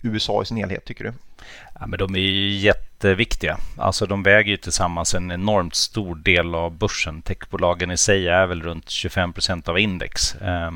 USA 0.02 0.42
i 0.42 0.46
sin 0.46 0.58
helhet 0.58 0.86
tycker 0.86 1.04
du? 1.04 1.14
Ja, 1.80 1.88
men 1.88 2.00
de 2.00 2.16
är 2.16 2.20
ju 2.20 2.50
jätteviktiga. 2.50 3.58
Alltså 3.78 4.06
de 4.06 4.24
väger 4.24 4.52
ju 4.52 4.58
tillsammans 4.58 5.16
en 5.16 5.32
enormt 5.32 5.76
stor 5.76 6.16
del 6.16 6.56
av 6.56 6.78
börsen. 6.78 7.22
Techbolagen 7.22 7.92
i 7.92 7.98
sig 7.98 8.28
är 8.28 8.46
väl 8.46 8.62
runt 8.62 8.90
25 8.90 9.34
procent 9.34 9.70
av 9.70 9.80
index. 9.80 10.36
Eh, 10.36 10.72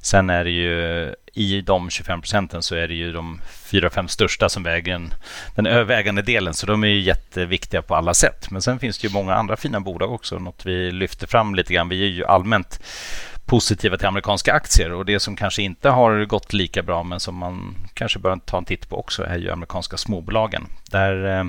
sen 0.00 0.30
är 0.30 0.44
det 0.44 0.50
ju 0.50 1.14
i 1.36 1.60
de 1.60 1.90
25 1.90 2.20
procenten 2.20 2.62
så 2.62 2.74
är 2.74 2.88
det 2.88 2.94
ju 2.94 3.12
de 3.12 3.40
fyra, 3.70 3.90
fem 3.90 4.08
största 4.08 4.48
som 4.48 4.62
väger 4.62 4.94
en, 4.94 5.14
den 5.54 5.66
övervägande 5.66 6.22
delen. 6.22 6.54
Så 6.54 6.66
de 6.66 6.84
är 6.84 6.88
ju 6.88 7.00
jätteviktiga 7.00 7.82
på 7.82 7.94
alla 7.94 8.14
sätt. 8.14 8.50
Men 8.50 8.62
sen 8.62 8.78
finns 8.78 8.98
det 8.98 9.06
ju 9.06 9.12
många 9.12 9.34
andra 9.34 9.56
fina 9.56 9.80
bolag 9.80 10.12
också. 10.12 10.38
Något 10.38 10.66
vi 10.66 10.92
lyfter 10.92 11.26
fram 11.26 11.54
lite 11.54 11.74
grann. 11.74 11.88
Vi 11.88 12.02
är 12.02 12.08
ju 12.08 12.24
allmänt 12.24 12.80
positiva 13.46 13.96
till 13.96 14.06
amerikanska 14.06 14.52
aktier 14.52 14.92
och 14.92 15.04
det 15.04 15.20
som 15.20 15.36
kanske 15.36 15.62
inte 15.62 15.88
har 15.88 16.24
gått 16.24 16.52
lika 16.52 16.82
bra 16.82 17.02
men 17.02 17.20
som 17.20 17.34
man 17.34 17.74
kanske 17.94 18.18
bör 18.18 18.36
ta 18.36 18.58
en 18.58 18.64
titt 18.64 18.88
på 18.88 18.98
också 18.98 19.24
är 19.24 19.38
ju 19.38 19.50
amerikanska 19.50 19.96
småbolagen. 19.96 20.66
Där 20.90 21.38
eh, 21.38 21.44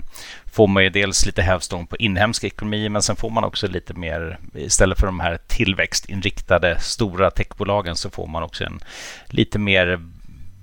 får 0.45 0.67
man 0.67 0.83
ju 0.83 0.89
dels 0.89 1.25
lite 1.25 1.41
hävstång 1.41 1.87
på 1.87 1.97
inhemsk 1.97 2.43
ekonomi 2.43 2.89
men 2.89 3.01
sen 3.01 3.15
får 3.15 3.29
man 3.29 3.43
också 3.43 3.67
lite 3.67 3.93
mer, 3.93 4.39
istället 4.55 4.99
för 4.99 5.05
de 5.05 5.19
här 5.19 5.39
tillväxtinriktade 5.47 6.79
stora 6.79 7.31
techbolagen 7.31 7.95
så 7.95 8.09
får 8.09 8.27
man 8.27 8.43
också 8.43 8.63
en 8.63 8.79
lite 9.27 9.59
mer 9.59 9.99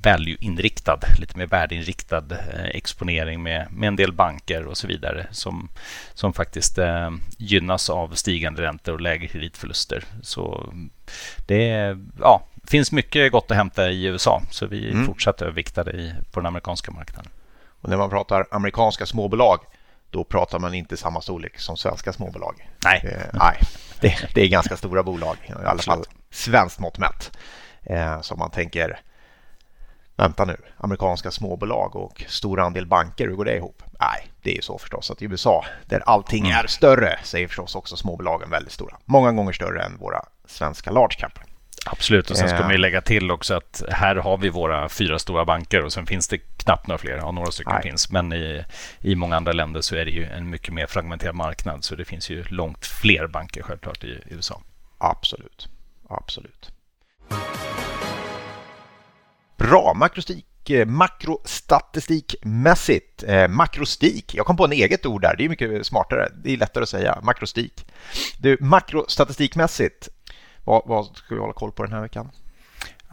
value-inriktad, 0.05 0.99
lite 1.19 1.39
mer 1.39 1.47
värdeinriktad 1.47 2.25
eh, 2.31 2.65
exponering 2.65 3.43
med, 3.43 3.69
med 3.71 3.87
en 3.87 3.97
del 3.97 4.13
banker 4.13 4.65
och 4.65 4.77
så 4.77 4.87
vidare 4.87 5.27
som, 5.31 5.69
som 6.15 6.33
faktiskt 6.33 6.79
eh, 6.79 7.11
gynnas 7.39 7.91
av 7.91 8.15
stigande 8.15 8.63
räntor 8.63 8.93
och 8.93 9.01
lägre 9.01 9.27
kreditförluster. 9.27 10.05
Så 10.23 10.73
det 11.47 11.97
ja, 12.21 12.47
finns 12.67 12.93
mycket 12.93 13.33
gott 13.33 13.51
att 13.51 13.57
hämta 13.57 13.91
i 13.91 14.05
USA 14.05 14.43
så 14.51 14.67
vi 14.67 14.91
mm. 14.91 15.07
fortsatt 15.07 15.43
överviktade 15.43 15.91
i, 15.91 16.15
på 16.33 16.41
den 16.41 16.47
amerikanska 16.47 16.93
marknaden. 16.93 17.31
Och 17.81 17.89
när 17.89 17.97
man 17.97 18.11
pratar 18.11 18.47
amerikanska 18.51 19.07
småbolag 19.07 19.59
då 20.11 20.25
pratar 20.25 20.59
man 20.59 20.75
inte 20.75 20.97
samma 20.97 21.21
storlek 21.21 21.59
som 21.59 21.77
svenska 21.77 22.13
småbolag. 22.13 22.71
Nej, 22.85 23.01
eh, 23.05 23.29
nej 23.33 23.59
det, 24.01 24.35
det, 24.35 24.43
är 24.43 24.49
ganska 24.49 24.77
stora 24.77 25.03
bolag, 25.03 25.37
i 25.49 25.53
alla 25.53 25.83
fall 25.83 26.05
svenskt 26.31 26.79
mått 26.79 26.99
mätt. 26.99 27.39
Eh, 27.83 28.21
som 28.21 28.39
man 28.39 28.51
tänker, 28.51 29.01
vänta 30.17 30.45
nu, 30.45 30.57
amerikanska 30.77 31.31
småbolag 31.31 31.97
och 31.97 32.25
stor 32.29 32.61
andel 32.61 32.87
banker, 32.87 33.29
hur 33.29 33.35
går 33.35 33.45
det 33.45 33.57
ihop? 33.57 33.83
Nej, 34.01 34.29
det 34.43 34.51
är 34.51 34.55
ju 34.55 34.63
så 34.63 34.79
förstås 34.79 35.11
att 35.11 35.23
i 35.23 35.25
USA, 35.25 35.65
där 35.87 36.03
allting 36.07 36.47
mm. 36.47 36.59
är 36.59 36.67
större, 36.67 37.19
så 37.23 37.37
är 37.37 37.47
förstås 37.47 37.75
också 37.75 37.97
småbolagen 37.97 38.51
väldigt 38.51 38.73
stora. 38.73 38.97
Många 39.05 39.33
gånger 39.33 39.53
större 39.53 39.83
än 39.83 39.97
våra 39.97 40.25
svenska 40.47 40.91
large 40.91 41.15
cap. 41.19 41.39
Absolut, 41.87 42.31
och 42.31 42.37
sen 42.37 42.49
ska 42.49 42.61
man 42.61 42.71
ju 42.71 42.79
lägga 42.79 43.01
till 43.01 43.31
också 43.31 43.55
att 43.55 43.83
här 43.91 44.17
har 44.17 44.37
vi 44.37 44.49
våra 44.49 44.89
fyra 44.89 45.19
stora 45.19 45.45
banker 45.45 45.85
och 45.85 45.93
sen 45.93 46.07
finns 46.07 46.29
det 46.29 46.39
knappt 46.39 46.87
några 46.87 46.99
fler. 46.99 47.17
Ja, 47.17 47.31
några 47.31 47.51
stycken 47.51 47.73
Nej. 47.73 47.83
finns, 47.83 48.11
men 48.11 48.33
i, 48.33 48.65
i 49.01 49.15
många 49.15 49.37
andra 49.37 49.53
länder 49.53 49.81
så 49.81 49.97
är 49.97 50.05
det 50.05 50.11
ju 50.11 50.25
en 50.25 50.51
mycket 50.51 50.75
mer 50.75 50.87
fragmenterad 50.87 51.35
marknad. 51.35 51.85
Så 51.85 51.95
det 51.95 52.05
finns 52.05 52.31
ju 52.31 52.45
långt 52.45 52.87
fler 52.87 53.27
banker 53.27 53.63
självklart 53.63 54.05
i 54.05 54.23
USA. 54.27 54.63
Absolut, 54.99 55.69
absolut. 56.09 56.73
Bra, 59.57 59.95
makrostik 59.95 60.71
eh, 60.71 60.87
makrostatistikmässigt. 60.87 63.23
Eh, 63.23 63.49
makrostik, 63.49 64.35
jag 64.35 64.47
kom 64.47 64.57
på 64.57 64.65
en 64.65 64.73
eget 64.73 65.07
ord 65.07 65.23
där, 65.23 65.37
det 65.37 65.45
är 65.45 65.49
mycket 65.49 65.87
smartare. 65.87 66.29
Det 66.45 66.53
är 66.53 66.57
lättare 66.57 66.83
att 66.83 66.89
säga, 66.89 67.19
makrostik. 67.23 67.87
Du, 68.39 68.57
makrostatistikmässigt, 68.61 70.09
vad, 70.65 70.83
vad 70.87 71.17
ska 71.17 71.35
vi 71.35 71.41
hålla 71.41 71.53
koll 71.53 71.73
på 71.73 71.83
den 71.83 71.93
här 71.93 72.01
veckan? 72.01 72.31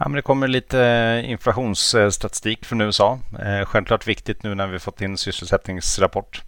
Ja, 0.02 0.08
men 0.08 0.16
det 0.16 0.22
kommer 0.22 0.48
lite 0.48 1.22
inflationsstatistik 1.24 2.64
från 2.64 2.80
USA. 2.80 3.18
Eh, 3.42 3.64
självklart 3.64 4.06
viktigt 4.06 4.42
nu 4.42 4.54
när 4.54 4.66
vi 4.66 4.78
fått 4.78 5.00
in 5.00 5.18
sysselsättningsrapport. 5.18 6.42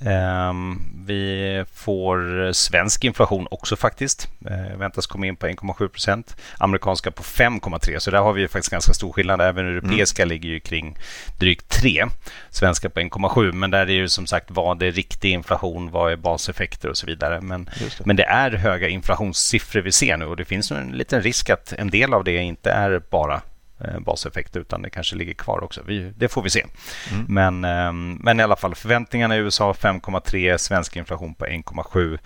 Ehm, 0.00 0.80
vi 1.06 1.64
får 1.74 2.52
svensk 2.52 3.04
inflation 3.04 3.46
också 3.50 3.76
faktiskt. 3.76 4.28
Eh, 4.50 4.76
väntas 4.78 5.06
komma 5.06 5.26
in 5.26 5.36
på 5.36 5.46
1,7 5.46 5.88
procent. 5.88 6.36
Amerikanska 6.58 7.10
på 7.10 7.22
5,3 7.22 7.98
så 7.98 8.10
där 8.10 8.18
har 8.18 8.32
vi 8.32 8.48
faktiskt 8.48 8.70
ganska 8.70 8.92
stor 8.92 9.12
skillnad. 9.12 9.40
Även 9.40 9.66
europeiska 9.66 10.22
mm. 10.22 10.28
ligger 10.28 10.48
ju 10.48 10.60
kring 10.60 10.96
drygt 11.38 11.68
3. 11.68 12.04
Svenska 12.50 12.90
på 12.90 13.00
1,7 13.00 13.52
men 13.52 13.70
där 13.70 13.86
är 13.86 13.92
ju 13.92 14.08
som 14.08 14.26
sagt 14.26 14.50
vad 14.50 14.82
är 14.82 14.92
riktig 14.92 15.32
inflation, 15.32 15.90
vad 15.90 16.12
är 16.12 16.16
baseffekter 16.16 16.88
och 16.88 16.96
så 16.96 17.06
vidare. 17.06 17.40
Men 17.40 17.64
det. 17.64 18.06
men 18.06 18.16
det 18.16 18.24
är 18.24 18.50
höga 18.50 18.88
inflationssiffror 18.88 19.80
vi 19.80 19.92
ser 19.92 20.16
nu 20.16 20.24
och 20.24 20.36
det 20.36 20.44
finns 20.44 20.70
en 20.70 20.92
liten 20.92 21.22
risk 21.22 21.50
att 21.50 21.72
en 21.72 21.90
del 21.90 22.14
av 22.14 22.24
det 22.24 22.36
inte 22.36 22.70
är 22.70 22.97
bara 23.10 23.42
Eh, 23.80 24.00
baseffekt 24.00 24.56
utan 24.56 24.82
det 24.82 24.90
kanske 24.90 25.16
ligger 25.16 25.34
kvar 25.34 25.64
också. 25.64 25.82
Vi, 25.86 26.12
det 26.16 26.28
får 26.28 26.42
vi 26.42 26.50
se. 26.50 26.64
Mm. 27.12 27.26
Men, 27.28 27.64
ehm, 27.64 28.18
men 28.22 28.40
i 28.40 28.42
alla 28.42 28.56
fall 28.56 28.74
förväntningarna 28.74 29.36
i 29.36 29.38
USA 29.38 29.72
5,3, 29.72 30.58
svensk 30.58 30.96
inflation 30.96 31.34
på 31.34 31.46
1,7 31.46 32.18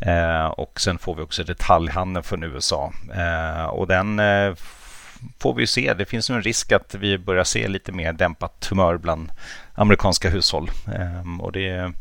eh, 0.00 0.46
och 0.46 0.80
sen 0.80 0.98
får 0.98 1.14
vi 1.14 1.22
också 1.22 1.44
detaljhandeln 1.44 2.24
från 2.24 2.42
USA 2.42 2.92
eh, 3.14 3.64
och 3.64 3.86
den 3.86 4.20
får 5.38 5.54
vi 5.54 5.66
se. 5.66 5.94
Det 5.94 6.06
finns 6.06 6.30
en 6.30 6.42
risk 6.42 6.72
att 6.72 6.94
vi 6.94 7.18
börjar 7.18 7.44
se 7.44 7.68
lite 7.68 7.92
mer 7.92 8.12
dämpat 8.12 8.66
humör 8.70 8.96
bland 8.96 9.30
amerikanska 9.74 10.30
hushåll 10.30 10.70
ehm, 10.94 11.40
och 11.40 11.52
det 11.52 11.92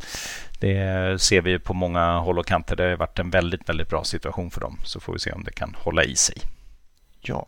det 0.59 1.21
ser 1.21 1.41
vi 1.41 1.59
på 1.59 1.73
många 1.73 2.17
håll 2.17 2.39
och 2.39 2.45
kanter. 2.45 2.75
Det 2.75 2.83
har 2.83 2.95
varit 2.95 3.19
en 3.19 3.29
väldigt, 3.29 3.69
väldigt 3.69 3.89
bra 3.89 4.03
situation 4.03 4.51
för 4.51 4.61
dem. 4.61 4.79
Så 4.83 4.99
får 4.99 5.13
vi 5.13 5.19
se 5.19 5.31
om 5.31 5.43
det 5.43 5.51
kan 5.51 5.75
hålla 5.79 6.03
i 6.03 6.15
sig. 6.15 6.37
Ja, 7.21 7.47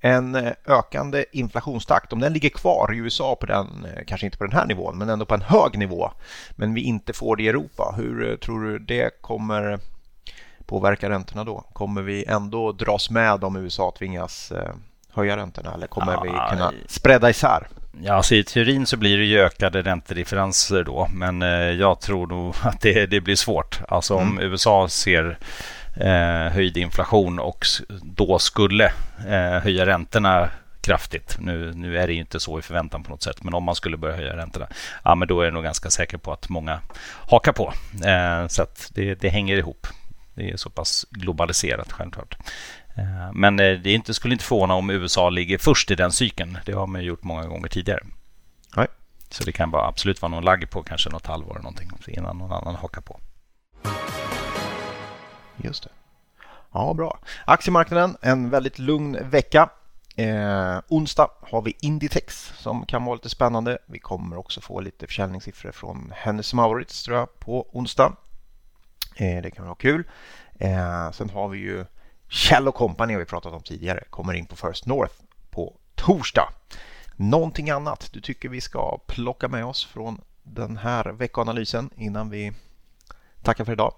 en 0.00 0.34
eh, 0.34 0.52
ökande 0.66 1.24
inflationstakt, 1.32 2.12
om 2.12 2.20
den 2.20 2.32
ligger 2.32 2.48
kvar 2.48 2.94
i 2.94 2.96
USA 2.96 3.36
på 3.36 3.46
den, 3.46 3.66
eh, 3.84 4.04
kanske 4.06 4.26
inte 4.26 4.38
på 4.38 4.44
den 4.44 4.52
här 4.52 4.66
nivån, 4.66 4.98
men 4.98 5.08
ändå 5.08 5.24
på 5.24 5.34
en 5.34 5.42
hög 5.42 5.78
nivå, 5.78 6.10
men 6.50 6.74
vi 6.74 6.80
inte 6.80 7.12
får 7.12 7.36
det 7.36 7.42
i 7.42 7.48
Europa, 7.48 7.94
hur 7.96 8.30
eh, 8.30 8.36
tror 8.36 8.64
du 8.64 8.78
det 8.78 9.10
kommer 9.20 9.78
påverka 10.66 11.10
räntorna 11.10 11.44
då? 11.44 11.64
Kommer 11.72 12.02
vi 12.02 12.24
ändå 12.24 12.72
dras 12.72 13.10
med 13.10 13.44
om 13.44 13.56
USA 13.56 13.94
tvingas 13.98 14.52
höja 15.12 15.36
räntorna 15.36 15.74
eller 15.74 15.86
kommer 15.86 16.12
ja, 16.12 16.20
vi 16.22 16.28
kunna 16.28 16.72
spreada 16.86 17.30
isär? 17.30 17.68
Ja, 18.02 18.14
alltså 18.14 18.34
I 18.34 18.44
teorin 18.44 18.86
så 18.86 18.96
blir 18.96 19.18
det 19.18 19.24
ju 19.24 19.40
ökade 19.40 19.82
räntedifferenser 19.82 20.84
då, 20.84 21.08
men 21.12 21.40
jag 21.78 22.00
tror 22.00 22.26
nog 22.26 22.54
att 22.62 22.80
det, 22.80 23.06
det 23.06 23.20
blir 23.20 23.36
svårt. 23.36 23.80
Alltså 23.88 24.14
om 24.14 24.32
mm. 24.32 24.52
USA 24.52 24.88
ser 24.88 25.38
eh, 26.00 26.52
höjd 26.52 26.76
inflation 26.76 27.38
och 27.38 27.66
då 28.02 28.38
skulle 28.38 28.84
eh, 29.28 29.62
höja 29.62 29.86
räntorna 29.86 30.50
kraftigt. 30.80 31.36
Nu, 31.40 31.72
nu 31.74 31.98
är 31.98 32.06
det 32.06 32.14
inte 32.14 32.40
så 32.40 32.58
i 32.58 32.62
förväntan 32.62 33.02
på 33.02 33.10
något 33.10 33.22
sätt, 33.22 33.42
men 33.42 33.54
om 33.54 33.64
man 33.64 33.74
skulle 33.74 33.96
börja 33.96 34.16
höja 34.16 34.36
räntorna, 34.36 34.66
ja, 35.04 35.14
men 35.14 35.28
då 35.28 35.40
är 35.40 35.44
jag 35.44 35.54
nog 35.54 35.64
ganska 35.64 35.90
säker 35.90 36.18
på 36.18 36.32
att 36.32 36.48
många 36.48 36.80
hakar 37.28 37.52
på. 37.52 37.72
Eh, 38.04 38.46
så 38.46 38.66
det, 38.94 39.14
det 39.14 39.28
hänger 39.28 39.56
ihop. 39.56 39.86
Det 40.34 40.50
är 40.50 40.56
så 40.56 40.70
pass 40.70 41.06
globaliserat 41.10 41.92
självklart. 41.92 42.36
Eh, 42.96 43.32
men 43.32 43.60
eh, 43.60 43.78
det 43.78 43.92
inte, 43.92 44.14
skulle 44.14 44.34
inte 44.34 44.44
förvåna 44.44 44.74
om 44.74 44.90
USA 44.90 45.30
ligger 45.30 45.58
först 45.58 45.90
i 45.90 45.94
den 45.94 46.12
cykeln. 46.12 46.58
Det 46.64 46.72
har 46.72 46.86
man 46.86 47.04
gjort 47.04 47.24
många 47.24 47.46
gånger 47.46 47.68
tidigare. 47.68 48.00
Nej. 48.76 48.86
Så 49.30 49.44
det 49.44 49.52
kan 49.52 49.70
bara 49.70 49.86
absolut 49.86 50.22
vara 50.22 50.30
någon 50.30 50.44
lagg 50.44 50.70
på 50.70 50.82
kanske 50.82 51.10
något 51.10 51.26
halvår 51.26 51.50
eller 51.50 51.62
någonting 51.62 51.90
innan 52.06 52.38
någon 52.38 52.52
annan 52.52 52.74
hakar 52.74 53.00
på. 53.00 53.20
Just 55.64 55.82
det. 55.82 55.90
Ja, 56.72 56.94
bra. 56.94 57.18
Aktiemarknaden, 57.44 58.16
en 58.20 58.50
väldigt 58.50 58.78
lugn 58.78 59.18
vecka. 59.30 59.68
Eh, 60.16 60.80
onsdag 60.88 61.30
har 61.40 61.62
vi 61.62 61.76
Inditex 61.80 62.52
som 62.56 62.86
kan 62.86 63.04
vara 63.04 63.14
lite 63.14 63.28
spännande. 63.28 63.78
Vi 63.86 63.98
kommer 63.98 64.36
också 64.36 64.60
få 64.60 64.80
lite 64.80 65.06
försäljningssiffror 65.06 65.72
från 65.72 66.12
Hennes 66.16 66.54
Mauritz 66.54 67.02
tror 67.02 67.18
jag 67.18 67.38
på 67.40 67.66
onsdag. 67.72 68.16
Eh, 69.16 69.42
det 69.42 69.50
kan 69.50 69.64
vara 69.64 69.74
kul. 69.74 70.04
Eh, 70.58 71.10
sen 71.10 71.30
har 71.30 71.48
vi 71.48 71.58
ju 71.58 71.84
Kjell 72.28 72.72
Company 72.72 73.12
har 73.12 73.20
vi 73.20 73.26
pratat 73.26 73.52
om 73.52 73.62
tidigare. 73.62 74.04
Kommer 74.10 74.34
in 74.34 74.46
på 74.46 74.56
First 74.56 74.86
North 74.86 75.14
på 75.50 75.76
torsdag. 75.94 76.48
Någonting 77.16 77.70
annat 77.70 78.08
du 78.12 78.20
tycker 78.20 78.48
vi 78.48 78.60
ska 78.60 78.98
plocka 79.06 79.48
med 79.48 79.64
oss 79.64 79.84
från 79.84 80.20
den 80.42 80.76
här 80.76 81.04
veckoanalysen 81.04 81.90
innan 81.96 82.30
vi 82.30 82.52
tackar 83.42 83.64
för 83.64 83.72
idag? 83.72 83.94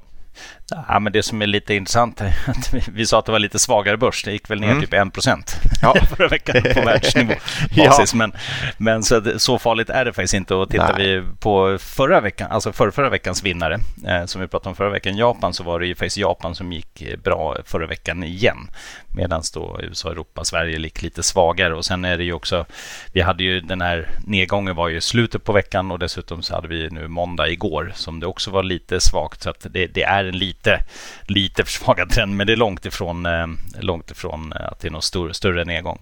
Ja, 0.89 0.99
men 1.01 1.13
det 1.13 1.23
som 1.23 1.43
är 1.43 1.47
lite 1.47 1.75
intressant 1.75 2.21
är 2.21 2.27
att 2.47 2.75
vi 2.93 3.07
sa 3.07 3.19
att 3.19 3.27
det 3.27 3.33
var 3.33 3.39
lite 3.39 3.59
svagare 3.59 3.97
börs. 3.97 4.25
Det 4.25 4.33
gick 4.33 4.51
väl 4.51 4.61
ner 4.61 4.71
mm. 4.71 4.81
typ 4.81 4.95
1 4.95 5.13
procent 5.13 5.61
ja. 5.83 5.95
förra 6.17 6.29
veckan 6.29 6.63
på 6.75 6.81
världsnivå. 6.85 7.35
ja. 7.71 8.05
men, 8.15 8.33
men 8.79 9.03
så, 9.03 9.39
så 9.39 9.59
farligt 9.59 9.91
är 9.91 10.05
det 10.05 10.13
faktiskt 10.13 10.35
inte. 10.35 10.55
Och 10.55 10.71
tittar 10.71 10.99
Nej. 10.99 11.21
vi 11.21 11.27
på 11.41 11.79
förra 11.81 12.21
veckan, 12.21 12.51
alltså 12.51 12.73
för 12.73 12.91
förra 12.91 13.11
veckans 13.11 13.43
vinnare, 13.43 13.79
eh, 14.07 14.25
som 14.25 14.41
vi 14.41 14.47
pratade 14.47 14.69
om 14.69 14.77
förra 14.77 14.91
veckan, 14.91 15.17
Japan, 15.17 15.55
så 15.55 15.65
var 15.65 15.81
det 15.81 15.87
ju 15.87 15.95
faktiskt 15.95 16.17
Japan 16.17 16.55
som 16.55 16.73
gick 16.73 17.05
bra 17.25 17.57
förra 17.65 17.87
veckan 17.87 18.25
igen. 18.25 18.71
Medan 19.15 19.43
då 19.55 19.81
USA, 19.83 20.11
Europa, 20.11 20.45
Sverige 20.45 20.79
gick 20.79 21.03
lite 21.03 21.23
svagare. 21.23 21.75
Och 21.75 21.85
sen 21.85 22.05
är 22.05 22.19
det 22.19 22.25
ju 22.25 22.33
också, 22.33 22.67
vi 23.13 23.21
hade 23.21 23.45
ju 23.45 23.61
den 23.61 23.81
här 23.81 24.09
nedgången 24.27 24.77
var 24.77 24.89
ju 24.89 25.01
slutet 25.01 25.45
på 25.45 25.53
veckan 25.53 25.91
och 25.91 25.99
dessutom 25.99 26.43
så 26.43 26.55
hade 26.55 26.69
vi 26.69 26.91
nu 26.91 27.09
måndag 27.09 27.49
igår 27.49 27.93
som 27.95 28.21
det 28.21 28.27
också 28.27 28.51
var 28.51 28.63
lite 28.63 29.01
svagt. 29.01 29.43
Så 29.43 29.51
att 29.51 29.67
det, 29.71 29.87
det 29.87 30.03
är 30.03 30.25
en 30.25 30.39
lite, 30.39 30.85
lite 31.27 31.65
försvagad 31.65 32.11
trend, 32.11 32.37
men 32.37 32.47
det 32.47 32.53
är 32.53 32.57
långt 32.57 32.87
ifrån, 32.87 33.27
eh, 33.27 33.47
långt 33.81 34.11
ifrån 34.11 34.53
eh, 34.53 34.69
att 34.69 34.81
det 34.81 34.89
är 34.89 34.93
någon 34.93 35.03
stor, 35.03 35.33
större 35.33 35.65
nedgång. 35.65 35.99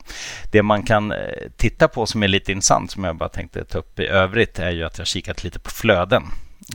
Det 0.53 0.63
man 0.63 0.83
kan 0.83 1.13
eh, 1.13 1.19
titta 1.57 1.89
på 1.89 2.07
som 2.07 2.23
är 2.23 2.29
lite 2.29 2.53
intressant, 2.53 2.91
som 2.91 3.05
jag 3.05 3.17
bara 3.17 3.29
tänkte 3.29 3.65
ta 3.65 3.79
upp 3.79 4.01
i 4.01 4.07
övrigt, 4.07 4.59
är 4.59 4.71
ju 4.71 4.85
att 4.85 4.99
jag 4.99 5.07
kikat 5.07 5.45
lite 5.45 5.59
på 5.59 5.71
flöden. 5.71 6.23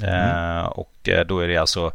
Mm. 0.02 0.58
Eh, 0.60 0.66
och 0.66 1.10
då 1.26 1.40
är 1.40 1.48
det 1.48 1.58
alltså 1.58 1.92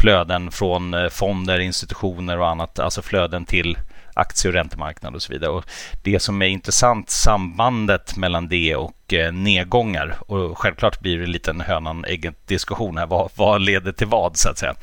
flöden 0.00 0.50
från 0.50 1.10
fonder, 1.10 1.58
institutioner 1.58 2.38
och 2.38 2.48
annat, 2.48 2.78
alltså 2.78 3.02
flöden 3.02 3.44
till 3.44 3.78
aktie 4.18 4.48
och 4.48 4.54
räntemarknad 4.54 5.14
och 5.14 5.22
så 5.22 5.32
vidare. 5.32 5.50
Och 5.50 5.64
det 6.02 6.20
som 6.20 6.42
är 6.42 6.46
intressant, 6.46 7.10
sambandet 7.10 8.16
mellan 8.16 8.48
det 8.48 8.76
och 8.76 9.14
eh, 9.14 9.32
nedgångar. 9.32 10.16
Och 10.20 10.58
självklart 10.58 11.00
blir 11.00 11.18
det 11.18 11.26
lite 11.26 11.50
en 11.50 11.60
hönan 11.60 12.04
ägget 12.04 12.46
diskussion 12.46 12.96
här. 12.96 13.06
Vad, 13.06 13.30
vad, 13.34 13.60
leder 13.60 13.92
till 13.92 14.06
vad 14.06 14.36
så 14.36 14.48
att 14.48 14.58
säga? 14.58 14.74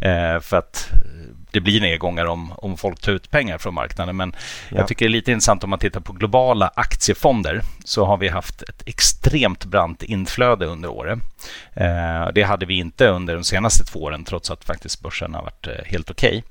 Eh, 0.00 0.40
för 0.40 0.56
att 0.56 0.90
det 1.54 1.60
blir 1.60 1.80
nedgångar 1.80 2.26
om, 2.26 2.52
om 2.56 2.76
folk 2.76 3.00
tar 3.00 3.12
ut 3.12 3.30
pengar 3.30 3.58
från 3.58 3.74
marknaden. 3.74 4.16
Men 4.16 4.34
ja. 4.70 4.76
jag 4.76 4.88
tycker 4.88 5.04
det 5.04 5.08
är 5.08 5.10
lite 5.10 5.32
intressant 5.32 5.64
om 5.64 5.70
man 5.70 5.78
tittar 5.78 6.00
på 6.00 6.12
globala 6.12 6.72
aktiefonder 6.76 7.62
så 7.84 8.04
har 8.04 8.16
vi 8.16 8.28
haft 8.28 8.62
ett 8.62 8.82
extremt 8.86 9.64
brant 9.64 10.02
inflöde 10.02 10.66
under 10.66 10.88
året. 10.88 11.18
Eh, 11.74 12.28
det 12.34 12.42
hade 12.42 12.66
vi 12.66 12.74
inte 12.78 13.08
under 13.08 13.34
de 13.34 13.44
senaste 13.44 13.84
två 13.84 14.02
åren 14.02 14.24
trots 14.24 14.50
att 14.50 14.64
faktiskt 14.64 15.00
börsen 15.00 15.34
har 15.34 15.42
varit 15.42 15.66
eh, 15.66 15.84
helt 15.84 16.10
okej. 16.10 16.44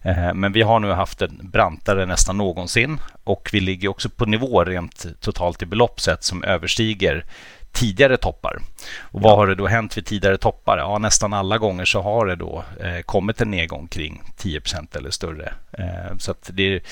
Okay. 0.00 0.12
Eh, 0.12 0.34
men 0.34 0.52
vi 0.52 0.62
har 0.62 0.80
nu 0.80 0.90
haft 0.90 1.22
en 1.22 1.40
brantare 1.42 2.06
nästan 2.06 2.36
någonsin 2.36 3.00
och 3.24 3.50
vi 3.52 3.60
ligger 3.60 3.88
också 3.88 4.08
på 4.08 4.26
nivå 4.26 4.64
rent 4.64 5.06
totalt 5.20 5.62
i 5.62 5.66
belopp 5.66 6.00
sett 6.00 6.24
som 6.24 6.44
överstiger 6.44 7.24
tidigare 7.72 8.16
toppar. 8.16 8.58
Och 9.00 9.20
vad 9.20 9.36
har 9.36 9.46
det 9.46 9.54
då 9.54 9.66
hänt 9.66 9.96
vid 9.96 10.06
tidigare 10.06 10.38
toppar? 10.38 10.78
Ja, 10.78 10.98
nästan 10.98 11.32
alla 11.32 11.58
gånger 11.58 11.84
så 11.84 12.02
har 12.02 12.26
det 12.26 12.36
då 12.36 12.64
eh, 12.80 13.00
kommit 13.00 13.40
en 13.40 13.50
nedgång 13.50 13.88
kring 13.88 14.22
10% 14.38 14.96
eller 14.96 15.10
större. 15.10 15.52
Eh, 15.72 16.16
så 16.18 16.30
att 16.30 16.50
det, 16.52 16.82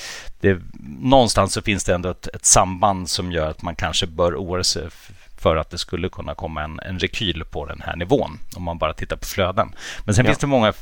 det, 0.41 0.59
någonstans 1.01 1.53
så 1.53 1.63
finns 1.63 1.85
det 1.85 1.95
ändå 1.95 2.09
ett, 2.09 2.27
ett 2.27 2.45
samband 2.45 3.11
som 3.11 3.33
gör 3.33 3.51
att 3.51 3.63
man 3.63 3.75
kanske 3.75 4.07
bör 4.07 4.35
oroa 4.35 4.65
sig 4.65 4.89
för 5.39 5.57
att 5.57 5.71
det 5.71 5.79
skulle 5.79 6.09
kunna 6.09 6.35
komma 6.35 6.63
en, 6.63 6.81
en 6.81 6.99
rekyl 6.99 7.45
på 7.51 7.67
den 7.67 7.83
här 7.87 7.97
nivån 7.97 8.39
om 8.57 8.63
man 8.63 8.79
bara 8.79 8.93
tittar 8.93 9.17
på 9.17 9.27
flöden. 9.27 9.75
Men 10.05 10.15
sen 10.15 10.25
ja. 10.25 10.29
finns 10.29 10.39
det 10.39 10.47
många 10.47 10.73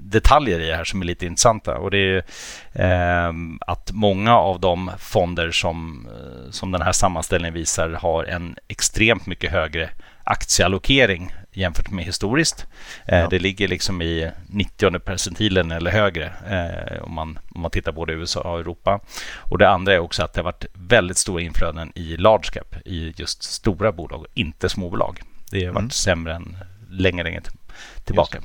detaljer 0.00 0.60
i 0.60 0.66
det 0.66 0.76
här 0.76 0.84
som 0.84 1.02
är 1.02 1.06
lite 1.06 1.26
intressanta. 1.26 1.78
Och 1.78 1.90
det 1.90 1.98
är 1.98 2.24
eh, 2.72 3.32
att 3.60 3.92
många 3.92 4.36
av 4.36 4.60
de 4.60 4.90
fonder 4.98 5.50
som, 5.50 6.08
eh, 6.10 6.50
som 6.50 6.72
den 6.72 6.82
här 6.82 6.92
sammanställningen 6.92 7.54
visar 7.54 7.90
har 7.90 8.24
en 8.24 8.56
extremt 8.68 9.26
mycket 9.26 9.52
högre 9.52 9.90
aktieallokering 10.26 11.34
jämfört 11.52 11.90
med 11.90 12.04
historiskt. 12.04 12.66
Eh, 13.04 13.18
ja. 13.18 13.28
Det 13.28 13.38
ligger 13.38 13.68
liksom 13.68 14.02
i 14.02 14.30
90 14.46 14.98
percentilen 14.98 15.70
eller 15.70 15.90
högre 15.90 16.32
eh, 16.50 17.02
om, 17.02 17.14
man, 17.14 17.38
om 17.54 17.60
man 17.60 17.70
tittar 17.70 17.92
både 17.92 18.12
USA 18.12 18.40
och 18.40 18.60
Europa. 18.60 19.00
Och 19.38 19.58
Det 19.58 19.68
andra 19.68 19.94
är 19.94 19.98
också 19.98 20.22
att 20.22 20.32
det 20.34 20.40
har 20.40 20.44
varit 20.44 20.66
väldigt 20.74 21.16
stora 21.16 21.42
inflöden 21.42 21.92
i 21.94 22.16
large 22.16 22.50
cap, 22.52 22.74
i 22.84 23.14
just 23.16 23.42
stora 23.42 23.92
bolag, 23.92 24.26
inte 24.34 24.68
småbolag. 24.68 25.22
Det 25.50 25.64
har 25.64 25.72
varit 25.72 25.80
mm. 25.80 25.90
sämre 25.90 26.34
än 26.34 26.56
länge, 26.90 27.22
länge 27.22 27.40
tillbaka. 28.04 28.38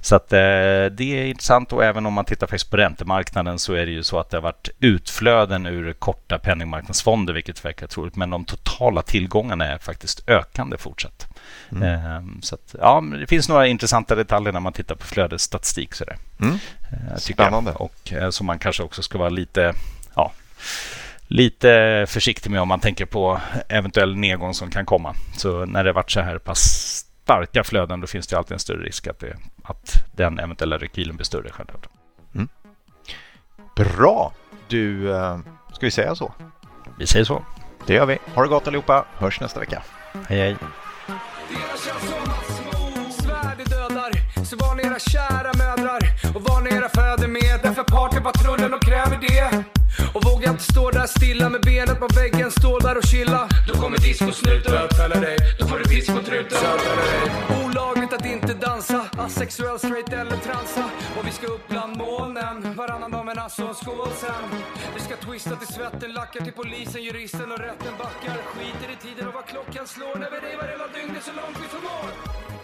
Så 0.00 0.16
att, 0.16 0.32
eh, 0.32 0.38
det 0.38 1.00
är 1.00 1.24
intressant 1.24 1.72
och 1.72 1.84
även 1.84 2.06
om 2.06 2.12
man 2.12 2.24
tittar 2.24 2.46
faktiskt 2.46 2.70
på 2.70 2.76
räntemarknaden 2.76 3.58
så 3.58 3.74
är 3.74 3.86
det 3.86 3.92
ju 3.92 4.02
så 4.02 4.18
att 4.18 4.30
det 4.30 4.36
har 4.36 4.42
varit 4.42 4.68
utflöden 4.80 5.66
ur 5.66 5.92
korta 5.92 6.38
penningmarknadsfonder 6.38 7.32
vilket 7.32 7.64
verkar 7.64 7.86
troligt. 7.86 8.16
Men 8.16 8.30
de 8.30 8.44
totala 8.44 9.02
tillgångarna 9.02 9.66
är 9.66 9.78
faktiskt 9.78 10.28
ökande 10.28 10.76
fortsatt. 10.76 11.28
Mm. 11.72 11.82
Eh, 11.82 12.22
så 12.42 12.54
att, 12.54 12.74
ja, 12.80 13.04
det 13.20 13.26
finns 13.26 13.48
några 13.48 13.66
intressanta 13.66 14.14
detaljer 14.14 14.52
när 14.52 14.60
man 14.60 14.72
tittar 14.72 14.94
på 14.94 15.06
flödesstatistik. 15.06 15.94
Så 15.94 16.04
mm. 16.40 16.58
eh, 16.90 17.16
Spännande. 17.16 17.70
Jag. 17.70 17.80
Och 17.80 18.12
eh, 18.12 18.30
som 18.30 18.46
man 18.46 18.58
kanske 18.58 18.82
också 18.82 19.02
ska 19.02 19.18
vara 19.18 19.28
lite 19.28 19.74
ja, 20.14 20.32
lite 21.28 22.06
försiktig 22.08 22.50
med 22.50 22.60
om 22.60 22.68
man 22.68 22.80
tänker 22.80 23.06
på 23.06 23.40
eventuell 23.68 24.16
nedgång 24.16 24.54
som 24.54 24.70
kan 24.70 24.86
komma. 24.86 25.14
Så 25.36 25.66
när 25.66 25.84
det 25.84 25.92
varit 25.92 26.10
så 26.10 26.20
här 26.20 26.38
pass 26.38 26.97
starka 27.28 27.64
flöden 27.64 28.00
då 28.00 28.06
finns 28.06 28.26
det 28.26 28.38
alltid 28.38 28.52
en 28.52 28.58
större 28.58 28.82
risk 28.82 29.06
att, 29.06 29.18
det, 29.18 29.36
att 29.62 30.04
den 30.12 30.38
eventuella 30.38 30.78
rekylen 30.78 31.16
blir 31.16 31.24
större. 31.24 31.50
Självklart. 31.50 31.86
Mm. 32.34 32.48
Bra! 33.76 34.32
Du, 34.68 35.12
eh, 35.16 35.38
ska 35.72 35.86
vi 35.86 35.90
säga 35.90 36.14
så? 36.14 36.32
Vi 36.98 37.06
säger 37.06 37.24
så. 37.24 37.44
Det 37.86 37.94
gör 37.94 38.06
vi. 38.06 38.18
Ha 38.34 38.42
det 38.42 38.48
gott 38.48 38.66
allihopa. 38.66 39.04
Hörs 39.14 39.40
nästa 39.40 39.60
vecka. 39.60 39.82
Hej 40.28 40.38
hej. 40.38 40.56
Så 44.44 44.56
var 44.56 44.74
ni 44.74 44.82
era 44.82 44.98
kära 44.98 45.52
mödrar 45.58 46.00
och 46.34 46.42
var 46.42 46.60
ni 46.60 46.70
era 46.70 46.88
fäder 46.88 47.28
med 47.28 47.60
Därför 47.62 47.82
partypatrullen 47.82 48.74
och 48.74 48.82
kräver 48.82 49.18
det 49.20 49.64
och 50.14 50.24
vågar 50.24 50.50
inte 50.50 50.62
stå 50.62 50.90
där 50.90 51.06
stilla 51.06 51.48
med 51.48 51.60
benet 51.60 51.98
på 51.98 52.06
väggen, 52.14 52.50
stå 52.50 52.78
där 52.78 52.96
och 52.96 53.04
chilla. 53.04 53.48
Då 53.68 53.74
kommer 53.74 53.98
discosnuten. 53.98 54.72
Bötfäller 54.72 55.20
dig, 55.20 55.36
då 55.98 56.04
piss 56.04 56.06
på 56.06 56.22
truten. 56.22 56.58
Olagligt 57.64 58.12
att 58.12 58.26
inte 58.26 58.54
dansa, 58.54 59.04
asexuell, 59.18 59.78
straight 59.78 60.12
eller 60.12 60.36
transa. 60.36 60.90
Och 61.18 61.26
vi 61.26 61.30
ska 61.30 61.46
upp 61.46 61.68
bland 61.68 61.96
molnen, 61.96 62.74
varannan 62.76 63.10
dag 63.10 63.26
med 63.26 63.38
alltså 63.38 63.62
en 63.62 63.74
skål 63.74 64.08
sen. 64.16 64.60
Vi 64.94 65.00
ska 65.00 65.16
twista 65.16 65.56
till 65.56 65.74
svetten, 65.74 66.12
lackar 66.12 66.40
till 66.44 66.52
polisen, 66.52 67.02
juristen 67.02 67.52
och 67.52 67.58
rätten 67.58 67.94
backar. 67.98 68.36
Skiter 68.44 68.92
i 68.92 68.96
tiden 69.06 69.28
och 69.28 69.34
vad 69.34 69.46
klockan 69.46 69.86
slår 69.86 70.18
när 70.18 70.30
vi 70.30 70.36
revar 70.36 70.68
hela 70.68 70.86
dygnet 70.86 71.24
så 71.24 71.32
långt 71.32 71.56
vi 71.62 71.68
förmår 71.68 72.57